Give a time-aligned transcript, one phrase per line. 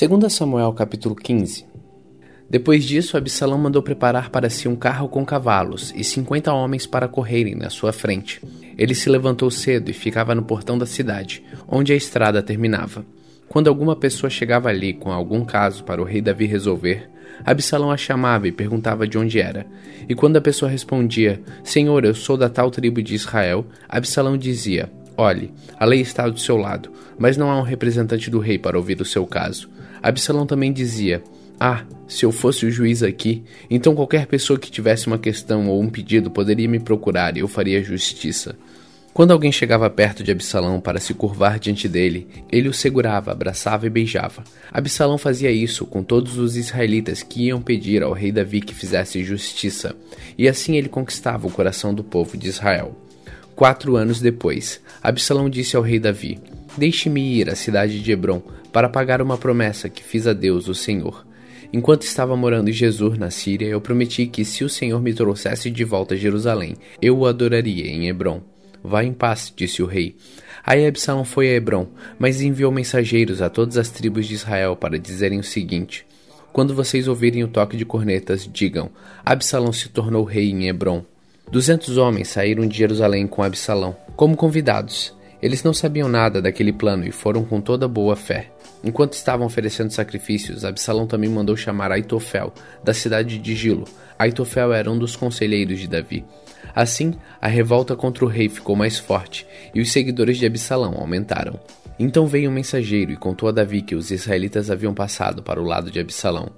[0.00, 1.66] 2 Samuel capítulo 15
[2.48, 7.08] Depois disso, Absalão mandou preparar para si um carro com cavalos e cinquenta homens para
[7.08, 8.40] correrem na sua frente.
[8.78, 13.04] Ele se levantou cedo e ficava no portão da cidade, onde a estrada terminava.
[13.48, 17.10] Quando alguma pessoa chegava ali com algum caso para o rei Davi resolver,
[17.44, 19.66] Absalão a chamava e perguntava de onde era.
[20.08, 24.92] E quando a pessoa respondia: Senhor, eu sou da tal tribo de Israel, Absalão dizia:
[25.16, 28.78] Olhe, a lei está do seu lado, mas não há um representante do rei para
[28.78, 29.68] ouvir o seu caso.
[30.02, 31.22] Absalão também dizia:
[31.58, 35.80] Ah, se eu fosse o juiz aqui, então qualquer pessoa que tivesse uma questão ou
[35.80, 38.56] um pedido poderia me procurar e eu faria justiça.
[39.18, 43.84] Quando alguém chegava perto de Absalão para se curvar diante dele, ele o segurava, abraçava
[43.84, 44.44] e beijava.
[44.70, 49.24] Absalão fazia isso com todos os israelitas que iam pedir ao rei Davi que fizesse
[49.24, 49.96] justiça,
[50.38, 52.96] e assim ele conquistava o coração do povo de Israel.
[53.56, 56.38] Quatro anos depois, Absalão disse ao rei Davi:
[56.76, 58.40] Deixe-me ir à cidade de Hebron
[58.78, 61.26] para pagar uma promessa que fiz a Deus, o Senhor.
[61.72, 65.68] Enquanto estava morando em Jesus, na Síria, eu prometi que, se o Senhor me trouxesse
[65.68, 68.40] de volta a Jerusalém, eu o adoraria em Hebron.
[68.80, 70.14] Vá em paz, disse o rei.
[70.64, 71.88] Aí Absalão foi a Hebron,
[72.20, 76.06] mas enviou mensageiros a todas as tribos de Israel para dizerem o seguinte:
[76.52, 78.90] Quando vocês ouvirem o toque de cornetas, digam:
[79.24, 81.04] Absalão se tornou rei em Hebron.
[81.50, 85.17] Duzentos homens saíram de Jerusalém com Absalão, como convidados.
[85.40, 88.50] Eles não sabiam nada daquele plano e foram com toda boa fé.
[88.82, 93.84] Enquanto estavam oferecendo sacrifícios, Absalão também mandou chamar Aitofel, da cidade de Gilo.
[94.18, 96.24] Aitofel era um dos conselheiros de Davi.
[96.74, 101.58] Assim, a revolta contra o rei ficou mais forte e os seguidores de Absalão aumentaram.
[101.98, 105.64] Então veio um mensageiro e contou a Davi que os israelitas haviam passado para o
[105.64, 106.50] lado de Absalão.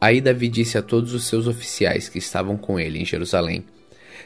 [0.00, 3.64] Aí Davi disse a todos os seus oficiais que estavam com ele em Jerusalém: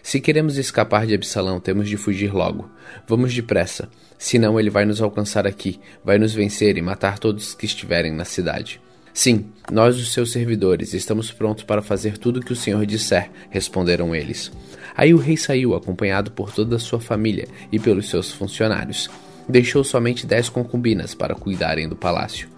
[0.03, 2.71] se queremos escapar de Absalão, temos de fugir logo.
[3.07, 7.67] Vamos depressa, senão ele vai nos alcançar aqui, vai nos vencer e matar todos que
[7.67, 8.81] estiverem na cidade.
[9.13, 13.31] Sim, nós, os seus servidores, estamos prontos para fazer tudo o que o Senhor disser,
[13.51, 14.53] responderam eles.
[14.97, 19.11] Aí o rei saiu, acompanhado por toda a sua família e pelos seus funcionários.
[19.49, 22.49] Deixou somente dez concubinas para cuidarem do palácio.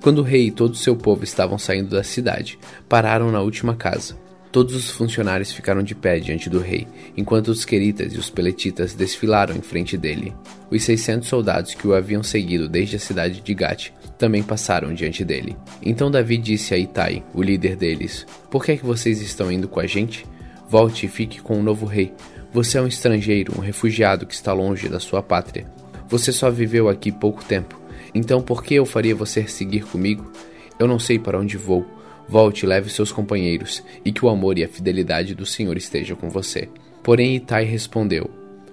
[0.00, 3.74] Quando o rei e todo o seu povo estavam saindo da cidade, pararam na última
[3.74, 4.16] casa.
[4.52, 8.94] Todos os funcionários ficaram de pé diante do rei, enquanto os queritas e os peletitas
[8.94, 10.34] desfilaram em frente dele.
[10.68, 15.24] Os 600 soldados que o haviam seguido desde a cidade de Gate também passaram diante
[15.24, 15.56] dele.
[15.80, 19.68] Então Davi disse a Itai, o líder deles: Por que é que vocês estão indo
[19.68, 20.26] com a gente?
[20.68, 22.12] Volte e fique com o novo rei.
[22.52, 25.66] Você é um estrangeiro, um refugiado que está longe da sua pátria.
[26.08, 27.80] Você só viveu aqui pouco tempo.
[28.12, 30.28] Então por que eu faria você seguir comigo?
[30.76, 31.86] Eu não sei para onde vou
[32.30, 36.16] Volte e leve seus companheiros, e que o amor e a fidelidade do Senhor estejam
[36.16, 36.68] com você.
[37.02, 38.30] Porém Itai respondeu: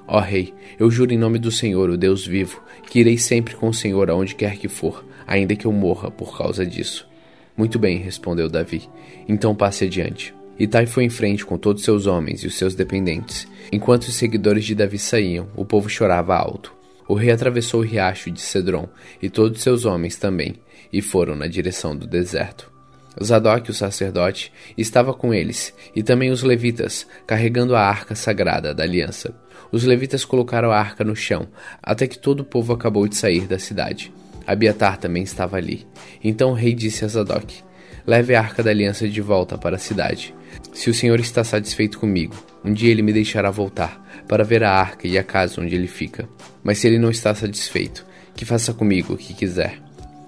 [0.08, 3.68] Ó rei, eu juro em nome do Senhor, o Deus vivo, que irei sempre com
[3.68, 7.10] o Senhor aonde quer que for, ainda que eu morra por causa disso.
[7.58, 8.88] Muito bem, respondeu Davi.
[9.28, 10.36] Então passe adiante.
[10.60, 13.48] Itai foi em frente com todos seus homens e os seus dependentes.
[13.72, 16.76] Enquanto os seguidores de Davi saíam, o povo chorava alto.
[17.08, 18.88] O rei atravessou o riacho de Cedron,
[19.20, 20.58] e todos seus homens também,
[20.94, 22.77] e foram na direção do deserto.
[23.24, 28.84] Zadok, o sacerdote, estava com eles, e também os levitas, carregando a arca sagrada da
[28.84, 29.36] aliança.
[29.72, 31.48] Os levitas colocaram a arca no chão,
[31.82, 34.14] até que todo o povo acabou de sair da cidade.
[34.46, 35.86] Abiatar também estava ali.
[36.24, 37.62] Então o rei disse a Zadok:
[38.06, 40.34] Leve a arca da aliança de volta para a cidade.
[40.74, 44.72] Se o Senhor está satisfeito comigo, um dia ele me deixará voltar, para ver a
[44.72, 46.30] arca e a casa onde ele fica.
[46.64, 49.80] Mas se ele não está satisfeito, que faça comigo o que quiser.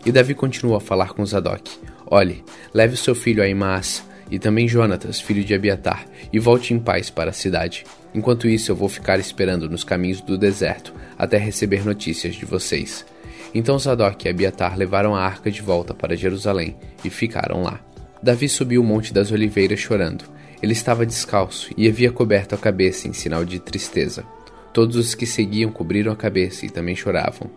[0.05, 1.71] E Davi continuou a falar com Zadok.
[2.11, 2.43] Olhe,
[2.73, 7.29] leve seu filho Aimaas e também Jonatas, filho de Abiatar, e volte em paz para
[7.29, 7.85] a cidade.
[8.13, 13.05] Enquanto isso, eu vou ficar esperando nos caminhos do deserto até receber notícias de vocês.
[13.53, 17.79] Então Zadok e Abiatar levaram a arca de volta para Jerusalém e ficaram lá.
[18.21, 20.25] Davi subiu o Monte das Oliveiras chorando.
[20.61, 24.25] Ele estava descalço e havia coberto a cabeça em sinal de tristeza.
[24.73, 27.49] Todos os que seguiam cobriram a cabeça e também choravam.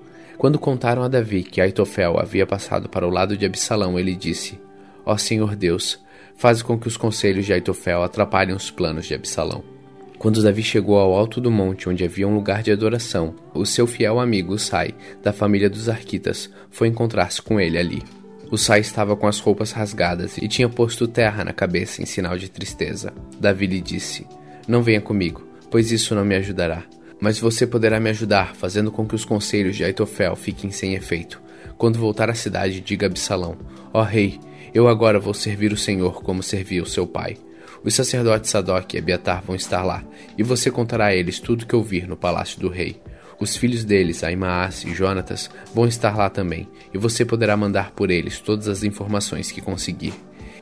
[0.42, 4.60] Quando contaram a Davi que Aitofel havia passado para o lado de Absalão, ele disse:
[5.06, 6.00] Ó Senhor Deus,
[6.34, 9.62] faz com que os conselhos de Aitofel atrapalhem os planos de Absalão.
[10.18, 13.86] Quando Davi chegou ao alto do monte onde havia um lugar de adoração, o seu
[13.86, 18.03] fiel amigo Sai, da família dos Arquitas, foi encontrar-se com ele ali.
[18.50, 22.36] O Sai estava com as roupas rasgadas e tinha posto terra na cabeça em sinal
[22.36, 23.12] de tristeza.
[23.39, 24.27] Davi lhe disse:
[24.66, 26.83] Não venha comigo, pois isso não me ajudará
[27.22, 31.41] mas você poderá me ajudar, fazendo com que os conselhos de Aitofel fiquem sem efeito.
[31.78, 33.57] Quando voltar à cidade, diga a Absalão:
[33.92, 34.41] Ó oh, rei,
[34.74, 37.36] eu agora vou servir o Senhor como serviu seu pai.
[37.84, 40.03] Os sacerdotes Sadoc e Abiatar vão estar lá,
[40.36, 43.01] e você contará a eles tudo que ouvir no palácio do rei.
[43.39, 48.10] Os filhos deles, Aimaas e Jonatas, vão estar lá também, e você poderá mandar por
[48.10, 50.15] eles todas as informações que conseguir.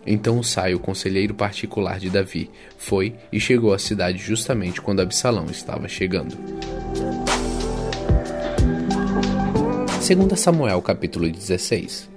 [0.07, 5.47] Então Sai, o conselheiro particular de Davi, foi e chegou à cidade justamente quando Absalão
[5.51, 6.37] estava chegando.
[10.01, 12.09] 2 Samuel capítulo 16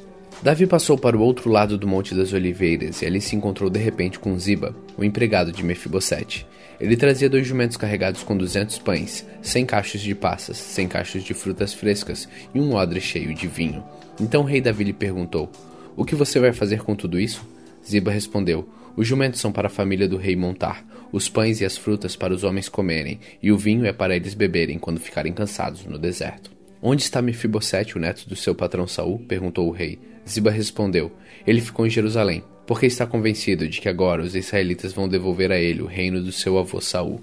[0.42, 3.80] Davi passou para o outro lado do Monte das Oliveiras e ali se encontrou de
[3.80, 6.46] repente com Ziba, o empregado de Mefibosete.
[6.82, 11.34] Ele trazia dois jumentos carregados com duzentos pães, cem cachos de passas, cem cachos de
[11.34, 13.84] frutas frescas e um odre cheio de vinho.
[14.20, 15.50] Então o rei Davi lhe perguntou:
[15.96, 17.46] O que você vai fazer com tudo isso?
[17.86, 21.78] Ziba respondeu: Os jumentos são para a família do rei montar, os pães e as
[21.78, 25.86] frutas para os homens comerem, e o vinho é para eles beberem quando ficarem cansados
[25.86, 26.52] no deserto.
[26.82, 29.20] Onde está Mefibosete, o neto do seu patrão Saul?
[29.20, 30.00] perguntou o rei.
[30.28, 31.12] Ziba respondeu:
[31.46, 35.58] Ele ficou em Jerusalém porque está convencido de que agora os israelitas vão devolver a
[35.58, 37.22] ele o reino do seu avô Saul.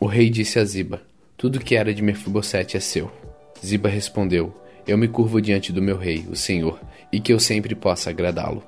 [0.00, 1.02] O rei disse a Ziba:
[1.36, 3.10] Tudo que era de Mefibosete é seu.
[3.64, 4.54] Ziba respondeu:
[4.86, 6.80] Eu me curvo diante do meu rei, o Senhor,
[7.12, 8.62] e que eu sempre possa agradá-lo.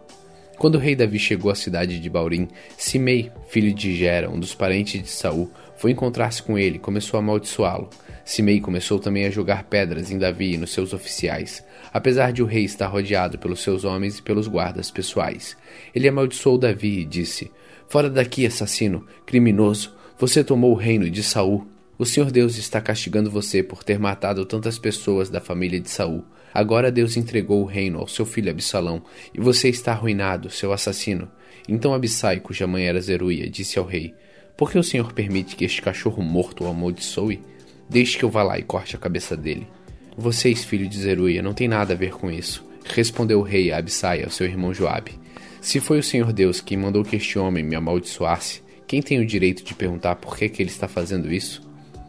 [0.58, 4.54] Quando o rei Davi chegou à cidade de Baurim, Simei, filho de Gera, um dos
[4.54, 7.90] parentes de Saul, foi encontrar-se com ele e começou a amaldiçoá-lo.
[8.24, 11.62] Simei começou também a jogar pedras em Davi e nos seus oficiais,
[11.92, 15.56] apesar de o rei estar rodeado pelos seus homens e pelos guardas pessoais.
[15.94, 17.50] Ele amaldiçoou Davi e disse:
[17.88, 21.66] Fora daqui, assassino, criminoso, você tomou o reino de Saul.
[21.96, 26.24] O Senhor Deus está castigando você por ter matado tantas pessoas da família de Saul.
[26.52, 29.00] Agora Deus entregou o reino ao seu filho Absalão,
[29.32, 31.30] e você está arruinado, seu assassino.
[31.68, 34.12] Então Abissai, cuja mãe era Zeruia, disse ao rei:
[34.56, 37.40] Por que o Senhor permite que este cachorro morto o amaldiçoe?
[37.88, 39.68] Deixe que eu vá lá e corte a cabeça dele.
[40.16, 42.66] Vocês, filho de Zeruia, não tem nada a ver com isso.
[42.84, 45.12] Respondeu o rei a Abissai ao seu irmão Joabe.
[45.60, 49.26] Se foi o Senhor Deus quem mandou que este homem me amaldiçoasse, quem tem o
[49.26, 51.62] direito de perguntar por que, que ele está fazendo isso?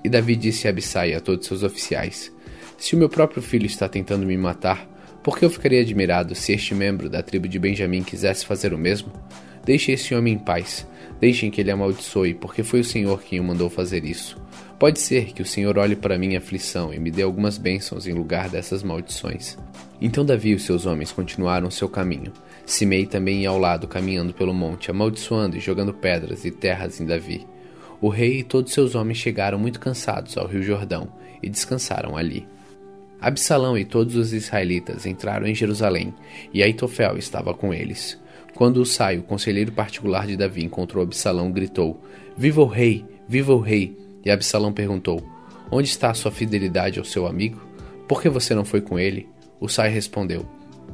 [0.05, 2.31] E Davi disse a Abissai a todos seus oficiais:
[2.77, 4.87] Se o meu próprio filho está tentando me matar,
[5.23, 8.77] por que eu ficaria admirado se este membro da tribo de Benjamim quisesse fazer o
[8.77, 9.11] mesmo?
[9.65, 10.87] Deixe esse homem em paz.
[11.19, 14.37] Deixem que ele amaldiçoe, porque foi o Senhor quem o mandou fazer isso.
[14.77, 18.13] Pode ser que o Senhor olhe para minha aflição e me dê algumas bênçãos em
[18.13, 19.57] lugar dessas maldições.
[19.99, 22.31] Então Davi e seus homens continuaram seu caminho.
[22.63, 27.07] Simei também ia ao lado, caminhando pelo monte, amaldiçoando e jogando pedras e terras em
[27.07, 27.47] Davi.
[28.05, 31.07] O rei e todos seus homens chegaram muito cansados ao rio Jordão
[31.41, 32.47] e descansaram ali.
[33.19, 36.13] Absalão e todos os israelitas entraram em Jerusalém,
[36.53, 38.15] e Aitofel estava com eles.
[38.53, 41.99] Quando o Sai, o conselheiro particular de Davi, encontrou Absalão, gritou:
[42.37, 43.03] Viva o rei!
[43.27, 43.97] Viva o rei!
[44.23, 45.27] E Absalão perguntou:
[45.71, 47.59] Onde está a sua fidelidade ao seu amigo?
[48.07, 49.27] Por que você não foi com ele?
[49.59, 50.45] O Sai respondeu: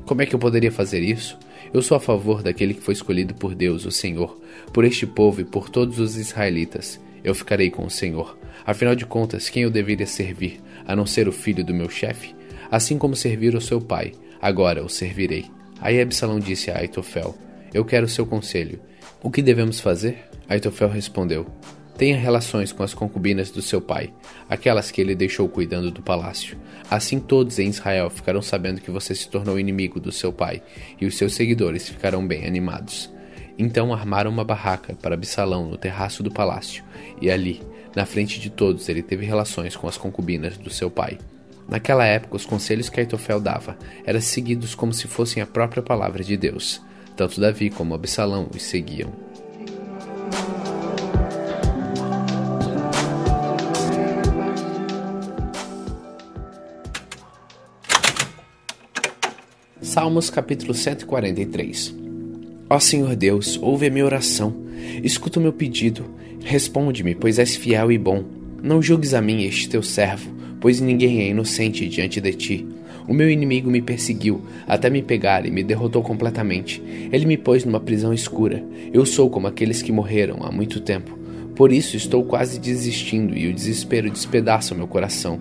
[0.06, 1.38] Como é que eu poderia fazer isso?
[1.74, 4.38] Eu sou a favor daquele que foi escolhido por Deus, o Senhor,
[4.74, 7.00] por este povo e por todos os israelitas.
[7.24, 8.38] Eu ficarei com o Senhor.
[8.66, 12.36] Afinal de contas, quem eu deveria servir, a não ser o filho do meu chefe?
[12.70, 15.46] Assim como servir o seu pai, agora o servirei.
[15.80, 17.36] Aí Absalão disse a Aitofel:
[17.74, 18.80] Eu quero seu conselho.
[19.24, 20.18] O que devemos fazer?
[20.50, 21.48] Aitofel respondeu:
[21.98, 24.12] Tenha relações com as concubinas do seu pai,
[24.50, 26.58] aquelas que ele deixou cuidando do palácio.
[26.90, 30.64] Assim todos em Israel ficarão sabendo que você se tornou inimigo do seu pai,
[31.00, 33.12] e os seus seguidores ficarão bem animados.
[33.58, 36.84] Então armaram uma barraca para Absalão no terraço do palácio,
[37.22, 37.62] e ali,
[37.96, 41.18] na frente de todos, ele teve relações com as concubinas do seu pai.
[41.68, 46.24] Naquela época, os conselhos que Aitofel dava eram seguidos como se fossem a própria palavra
[46.24, 46.82] de Deus.
[47.16, 49.31] Tanto Davi como Absalão os seguiam.
[59.92, 61.94] Salmos capítulo 143
[62.70, 64.56] Ó Senhor Deus, ouve a minha oração,
[65.04, 66.06] escuta o meu pedido,
[66.46, 68.24] responde-me, pois és fiel e bom.
[68.64, 70.32] Não julgues a mim este teu servo,
[70.62, 72.66] pois ninguém é inocente diante de ti.
[73.06, 76.82] O meu inimigo me perseguiu até me pegar e me derrotou completamente.
[77.12, 78.64] Ele me pôs numa prisão escura.
[78.94, 81.20] Eu sou como aqueles que morreram há muito tempo.
[81.54, 85.38] Por isso estou quase desistindo e o desespero despedaça o meu coração.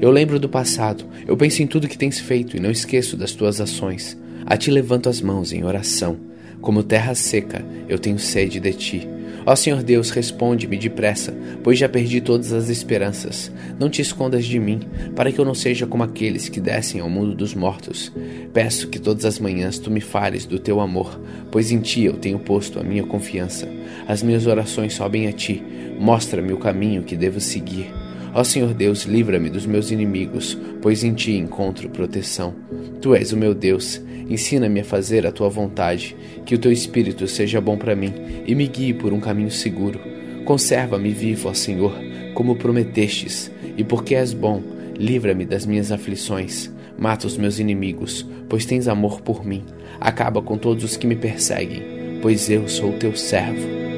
[0.00, 3.32] Eu lembro do passado, eu penso em tudo que tens feito e não esqueço das
[3.32, 4.16] tuas ações.
[4.46, 6.18] A ti levanto as mãos em oração.
[6.60, 9.08] Como terra seca, eu tenho sede de ti.
[9.46, 13.50] Ó Senhor Deus, responde-me depressa, pois já perdi todas as esperanças.
[13.78, 14.80] Não te escondas de mim,
[15.16, 18.12] para que eu não seja como aqueles que descem ao mundo dos mortos.
[18.52, 21.18] Peço que todas as manhãs tu me fales do teu amor,
[21.50, 23.68] pois em ti eu tenho posto a minha confiança.
[24.06, 25.62] As minhas orações sobem a ti.
[25.98, 27.99] Mostra-me o caminho que devo seguir.
[28.34, 32.54] Ó Senhor Deus, livra-me dos meus inimigos, pois em ti encontro proteção.
[33.00, 37.26] Tu és o meu Deus, ensina-me a fazer a tua vontade, que o teu espírito
[37.26, 38.12] seja bom para mim
[38.46, 40.00] e me guie por um caminho seguro.
[40.44, 41.94] Conserva-me vivo, ó Senhor,
[42.34, 44.62] como prometestes, e porque és bom,
[45.00, 49.64] Livra-me das minhas aflições, mata os meus inimigos, pois tens amor por mim.
[49.98, 53.89] Acaba com todos os que me perseguem, pois eu sou teu servo.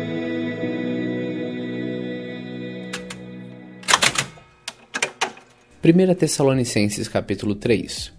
[5.83, 8.13] Primeira Tessalonicenses capítulo 3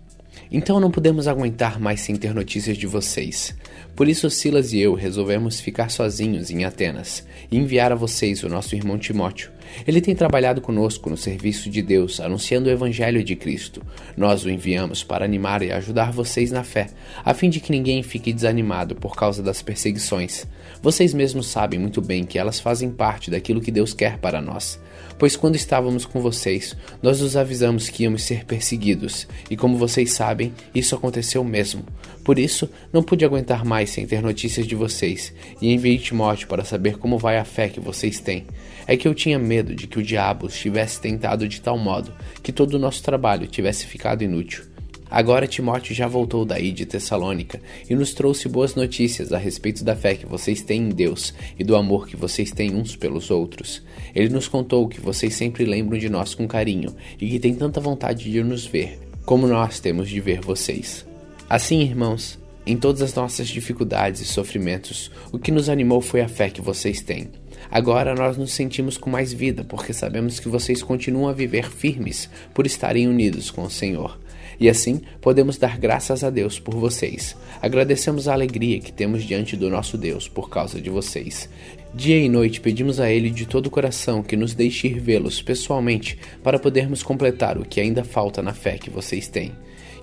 [0.51, 3.55] Então não podemos aguentar mais sem ter notícias de vocês.
[3.95, 8.49] Por isso Silas e eu resolvemos ficar sozinhos em Atenas e enviar a vocês o
[8.49, 9.49] nosso irmão Timóteo.
[9.87, 13.81] Ele tem trabalhado conosco no serviço de Deus, anunciando o Evangelho de Cristo.
[14.17, 16.87] Nós o enviamos para animar e ajudar vocês na fé,
[17.23, 20.45] a fim de que ninguém fique desanimado por causa das perseguições.
[20.81, 24.77] Vocês mesmos sabem muito bem que elas fazem parte daquilo que Deus quer para nós.
[25.17, 30.11] Pois quando estávamos com vocês, nós os avisamos que íamos ser perseguidos, e como vocês
[30.13, 31.85] sabem, isso aconteceu mesmo.
[32.23, 36.65] Por isso, não pude aguentar mais sem ter notícias de vocês, e enviei Timóteo para
[36.65, 38.45] saber como vai a fé que vocês têm.
[38.85, 42.13] É que eu tinha medo de que o diabo os tivesse tentado de tal modo
[42.41, 44.72] que todo o nosso trabalho tivesse ficado inútil.
[45.09, 49.95] Agora Timóteo já voltou daí de Tessalônica e nos trouxe boas notícias a respeito da
[49.95, 53.83] fé que vocês têm em Deus e do amor que vocês têm uns pelos outros.
[54.15, 57.79] Ele nos contou que vocês sempre lembram de nós com carinho e que têm tanta
[57.79, 61.05] vontade de nos ver, como nós temos de ver vocês.
[61.49, 66.29] Assim, irmãos, em todas as nossas dificuldades e sofrimentos, o que nos animou foi a
[66.29, 67.29] fé que vocês têm.
[67.69, 72.29] Agora nós nos sentimos com mais vida, porque sabemos que vocês continuam a viver firmes
[72.53, 74.17] por estarem unidos com o Senhor.
[74.63, 77.35] E assim podemos dar graças a Deus por vocês.
[77.61, 81.49] Agradecemos a alegria que temos diante do nosso Deus por causa de vocês.
[81.93, 85.41] Dia e noite pedimos a Ele de todo o coração que nos deixe ir vê-los
[85.41, 89.51] pessoalmente para podermos completar o que ainda falta na fé que vocês têm.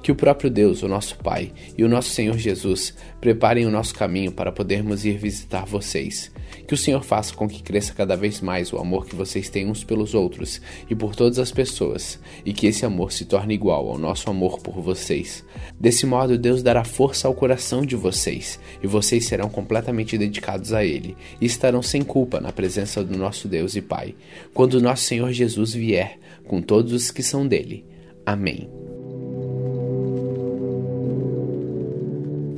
[0.02, 3.94] Que o próprio Deus, o nosso Pai, e o nosso Senhor Jesus preparem o nosso
[3.94, 6.32] caminho para podermos ir visitar vocês.
[6.66, 9.68] Que o Senhor faça com que cresça cada vez mais o amor que vocês têm
[9.68, 13.88] uns pelos outros e por todas as pessoas, e que esse amor se torne igual
[13.88, 15.44] ao nosso amor por vocês.
[15.78, 20.84] Desse modo, Deus dará força ao coração de vocês, e vocês serão completamente dedicados a
[20.84, 24.14] Ele, e estarão sem culpa na presença do nosso Deus e Pai,
[24.54, 27.84] quando nosso Senhor Jesus vier com todos os que são dele.
[28.24, 28.79] Amém.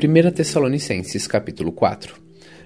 [0.05, 2.17] 1 Tessalonicenses capítulo 4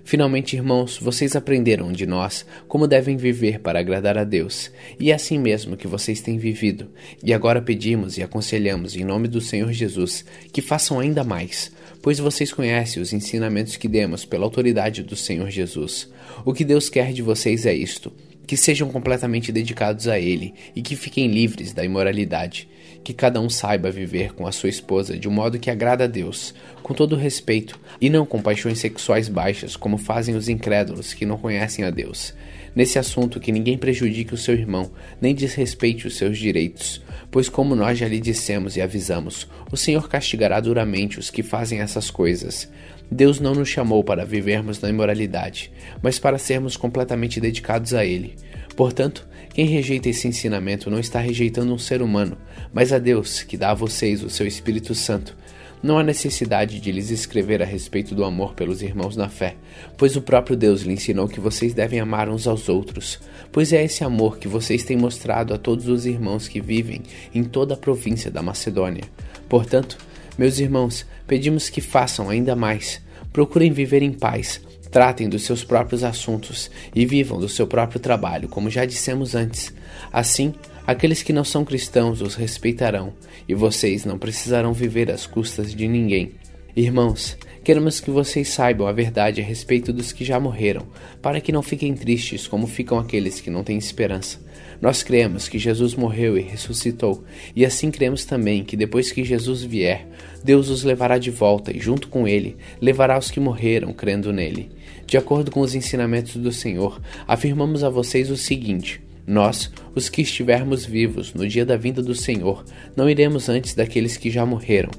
[0.02, 5.14] Finalmente, irmãos, vocês aprenderam de nós como devem viver para agradar a Deus, e é
[5.14, 6.88] assim mesmo que vocês têm vivido.
[7.23, 12.19] E agora pedimos e aconselhamos, em nome do Senhor Jesus, que façam ainda mais, pois
[12.19, 16.09] vocês conhecem os ensinamentos que demos pela autoridade do Senhor Jesus.
[16.43, 18.11] O que Deus quer de vocês é isto:
[18.47, 22.66] que sejam completamente dedicados a Ele e que fiquem livres da imoralidade
[23.06, 26.06] que cada um saiba viver com a sua esposa de um modo que agrada a
[26.08, 31.25] Deus, com todo respeito, e não com paixões sexuais baixas, como fazem os incrédulos que
[31.25, 32.34] não conhecem a Deus.
[32.76, 37.75] Nesse assunto, que ninguém prejudique o seu irmão, nem desrespeite os seus direitos, pois, como
[37.75, 42.71] nós já lhe dissemos e avisamos, o Senhor castigará duramente os que fazem essas coisas.
[43.11, 48.37] Deus não nos chamou para vivermos na imoralidade, mas para sermos completamente dedicados a Ele.
[48.76, 52.37] Portanto, quem rejeita esse ensinamento não está rejeitando um ser humano,
[52.75, 55.35] mas a Deus, que dá a vocês o seu Espírito Santo.
[55.83, 59.56] Não há necessidade de lhes escrever a respeito do amor pelos irmãos na fé,
[59.97, 63.21] pois o próprio Deus lhe ensinou que vocês devem amar uns aos outros,
[63.52, 67.02] pois é esse amor que vocês têm mostrado a todos os irmãos que vivem
[67.35, 69.04] em toda a província da Macedônia.
[69.49, 69.99] Portanto,
[70.37, 73.00] meus irmãos, pedimos que façam ainda mais.
[73.33, 78.49] Procurem viver em paz, Tratem dos seus próprios assuntos e vivam do seu próprio trabalho,
[78.49, 79.75] como já dissemos antes.
[80.12, 80.54] Assim,
[80.87, 83.12] aqueles que não são cristãos os respeitarão
[83.49, 86.33] e vocês não precisarão viver às custas de ninguém.
[86.76, 90.87] Irmãos, queremos que vocês saibam a verdade a respeito dos que já morreram,
[91.23, 94.45] para que não fiquem tristes como ficam aqueles que não têm esperança.
[94.81, 97.25] Nós cremos que Jesus morreu e ressuscitou,
[97.55, 100.07] e assim cremos também que depois que Jesus vier,
[100.45, 104.71] Deus os levará de volta e, junto com ele, levará os que morreram crendo nele.
[105.07, 110.23] De acordo com os ensinamentos do Senhor, afirmamos a vocês o seguinte: nós, os que
[110.23, 112.64] estivermos vivos no dia da vinda do Senhor,
[112.95, 114.90] não iremos antes daqueles que já morreram,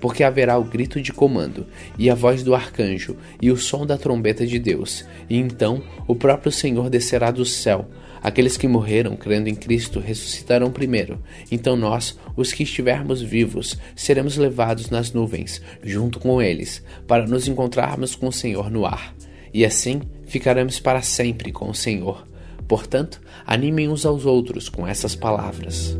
[0.00, 1.66] porque haverá o grito de comando,
[1.98, 6.16] e a voz do arcanjo, e o som da trombeta de Deus, e então o
[6.16, 7.88] próprio Senhor descerá do céu.
[8.22, 11.22] Aqueles que morreram crendo em Cristo ressuscitarão primeiro.
[11.48, 17.46] Então nós, os que estivermos vivos, seremos levados nas nuvens, junto com eles, para nos
[17.46, 19.14] encontrarmos com o Senhor no ar.
[19.54, 22.26] E assim ficaremos para sempre com o Senhor.
[22.68, 25.96] Portanto, animem uns aos outros com essas palavras.